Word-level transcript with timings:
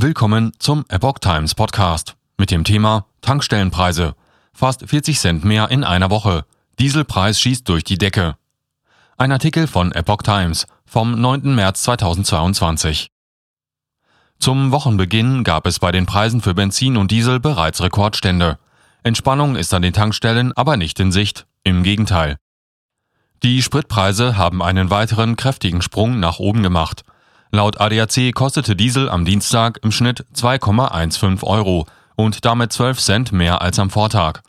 Willkommen 0.00 0.52
zum 0.60 0.84
Epoch 0.90 1.18
Times 1.18 1.56
Podcast 1.56 2.14
mit 2.36 2.52
dem 2.52 2.62
Thema 2.62 3.06
Tankstellenpreise. 3.20 4.14
Fast 4.52 4.88
40 4.88 5.18
Cent 5.18 5.44
mehr 5.44 5.72
in 5.72 5.82
einer 5.82 6.08
Woche. 6.08 6.44
Dieselpreis 6.78 7.40
schießt 7.40 7.68
durch 7.68 7.82
die 7.82 7.98
Decke. 7.98 8.36
Ein 9.16 9.32
Artikel 9.32 9.66
von 9.66 9.90
Epoch 9.90 10.22
Times 10.22 10.68
vom 10.86 11.20
9. 11.20 11.52
März 11.52 11.82
2022. 11.82 13.10
Zum 14.38 14.70
Wochenbeginn 14.70 15.42
gab 15.42 15.66
es 15.66 15.80
bei 15.80 15.90
den 15.90 16.06
Preisen 16.06 16.42
für 16.42 16.54
Benzin 16.54 16.96
und 16.96 17.10
Diesel 17.10 17.40
bereits 17.40 17.82
Rekordstände. 17.82 18.60
Entspannung 19.02 19.56
ist 19.56 19.74
an 19.74 19.82
den 19.82 19.94
Tankstellen 19.94 20.52
aber 20.56 20.76
nicht 20.76 21.00
in 21.00 21.10
Sicht. 21.10 21.48
Im 21.64 21.82
Gegenteil. 21.82 22.36
Die 23.42 23.62
Spritpreise 23.62 24.36
haben 24.36 24.62
einen 24.62 24.90
weiteren 24.90 25.34
kräftigen 25.34 25.82
Sprung 25.82 26.20
nach 26.20 26.38
oben 26.38 26.62
gemacht. 26.62 27.02
Laut 27.50 27.80
ADAC 27.80 28.34
kostete 28.34 28.76
Diesel 28.76 29.08
am 29.08 29.24
Dienstag 29.24 29.78
im 29.82 29.90
Schnitt 29.90 30.26
2,15 30.34 31.42
Euro 31.44 31.86
und 32.14 32.44
damit 32.44 32.72
12 32.72 32.98
Cent 33.00 33.32
mehr 33.32 33.62
als 33.62 33.78
am 33.78 33.88
Vortag. 33.88 34.40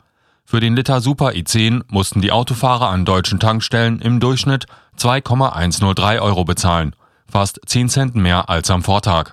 Für 0.44 0.60
den 0.60 0.76
Liter 0.76 1.00
Super 1.00 1.28
i10 1.28 1.82
mussten 1.88 2.20
die 2.20 2.32
Autofahrer 2.32 2.90
an 2.90 3.06
deutschen 3.06 3.40
Tankstellen 3.40 4.00
im 4.00 4.20
Durchschnitt 4.20 4.66
2,103 4.96 6.20
Euro 6.20 6.44
bezahlen, 6.44 6.94
fast 7.26 7.60
10 7.64 7.88
Cent 7.88 8.14
mehr 8.16 8.50
als 8.50 8.70
am 8.70 8.82
Vortag. 8.82 9.32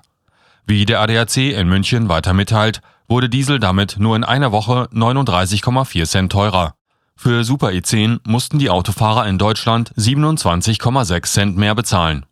Wie 0.66 0.86
der 0.86 1.02
ADAC 1.02 1.38
in 1.38 1.68
München 1.68 2.08
weiter 2.08 2.34
mitteilt, 2.34 2.82
wurde 3.10 3.30
Diesel 3.30 3.60
damit 3.60 3.96
nur 4.00 4.16
in 4.16 4.24
einer 4.24 4.52
Woche 4.52 4.88
39,4 4.94 6.06
Cent 6.06 6.32
teurer. 6.32 6.76
Für 7.18 7.44
Super 7.44 7.70
i10 7.70 8.20
mussten 8.26 8.60
die 8.60 8.70
Autofahrer 8.70 9.28
in 9.28 9.40
Deutschland 9.40 9.92
27,6 9.98 11.24
Cent 11.24 11.58
mehr 11.58 11.74
bezahlen. 11.74 12.27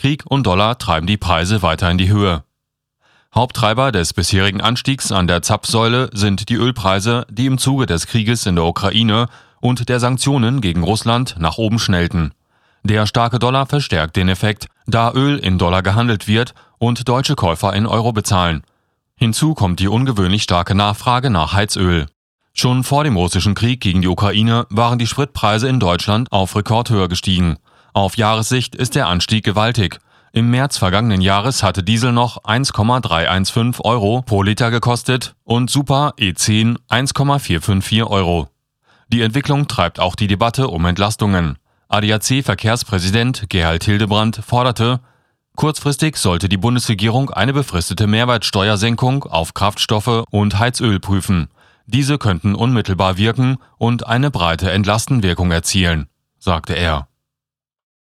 Krieg 0.00 0.22
und 0.24 0.46
Dollar 0.46 0.78
treiben 0.78 1.06
die 1.06 1.18
Preise 1.18 1.60
weiter 1.60 1.90
in 1.90 1.98
die 1.98 2.08
Höhe. 2.08 2.42
Haupttreiber 3.34 3.92
des 3.92 4.14
bisherigen 4.14 4.62
Anstiegs 4.62 5.12
an 5.12 5.26
der 5.26 5.42
Zapfsäule 5.42 6.08
sind 6.14 6.48
die 6.48 6.54
Ölpreise, 6.54 7.26
die 7.28 7.44
im 7.44 7.58
Zuge 7.58 7.84
des 7.84 8.06
Krieges 8.06 8.46
in 8.46 8.54
der 8.54 8.64
Ukraine 8.64 9.26
und 9.60 9.90
der 9.90 10.00
Sanktionen 10.00 10.62
gegen 10.62 10.84
Russland 10.84 11.36
nach 11.38 11.58
oben 11.58 11.78
schnellten. 11.78 12.32
Der 12.82 13.06
starke 13.06 13.38
Dollar 13.38 13.66
verstärkt 13.66 14.16
den 14.16 14.30
Effekt, 14.30 14.68
da 14.86 15.12
Öl 15.12 15.36
in 15.36 15.58
Dollar 15.58 15.82
gehandelt 15.82 16.26
wird 16.26 16.54
und 16.78 17.06
deutsche 17.06 17.34
Käufer 17.34 17.74
in 17.74 17.86
Euro 17.86 18.12
bezahlen. 18.12 18.62
Hinzu 19.16 19.52
kommt 19.52 19.80
die 19.80 19.88
ungewöhnlich 19.88 20.44
starke 20.44 20.74
Nachfrage 20.74 21.28
nach 21.28 21.52
Heizöl. 21.52 22.06
Schon 22.54 22.84
vor 22.84 23.04
dem 23.04 23.16
russischen 23.16 23.54
Krieg 23.54 23.82
gegen 23.82 24.00
die 24.00 24.08
Ukraine 24.08 24.66
waren 24.70 24.98
die 24.98 25.06
Spritpreise 25.06 25.68
in 25.68 25.78
Deutschland 25.78 26.32
auf 26.32 26.56
Rekordhöhe 26.56 27.06
gestiegen. 27.06 27.58
Auf 27.92 28.16
Jahressicht 28.16 28.74
ist 28.74 28.94
der 28.94 29.08
Anstieg 29.08 29.44
gewaltig. 29.44 29.98
Im 30.32 30.50
März 30.50 30.78
vergangenen 30.78 31.20
Jahres 31.20 31.64
hatte 31.64 31.82
Diesel 31.82 32.12
noch 32.12 32.44
1,315 32.44 33.84
Euro 33.84 34.22
pro 34.22 34.44
Liter 34.44 34.70
gekostet 34.70 35.34
und 35.42 35.70
Super 35.70 36.14
E10 36.18 36.76
1,454 36.88 38.04
Euro. 38.04 38.48
Die 39.08 39.22
Entwicklung 39.22 39.66
treibt 39.66 39.98
auch 39.98 40.14
die 40.14 40.28
Debatte 40.28 40.68
um 40.68 40.84
Entlastungen. 40.84 41.58
ADAC-Verkehrspräsident 41.88 43.46
Gerhard 43.48 43.82
Hildebrandt 43.82 44.40
forderte, 44.46 45.00
kurzfristig 45.56 46.16
sollte 46.16 46.48
die 46.48 46.56
Bundesregierung 46.56 47.30
eine 47.30 47.52
befristete 47.52 48.06
Mehrwertsteuersenkung 48.06 49.24
auf 49.24 49.54
Kraftstoffe 49.54 50.24
und 50.30 50.60
Heizöl 50.60 51.00
prüfen. 51.00 51.48
Diese 51.86 52.18
könnten 52.18 52.54
unmittelbar 52.54 53.16
wirken 53.16 53.58
und 53.78 54.06
eine 54.06 54.30
breite 54.30 54.70
Entlastenwirkung 54.70 55.50
erzielen, 55.50 56.06
sagte 56.38 56.74
er. 56.74 57.09